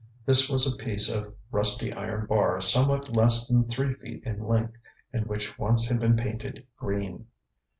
[0.25, 4.73] This was a piece of rusty iron bar somewhat less than three feet in length,
[5.13, 7.27] and which once had been painted green.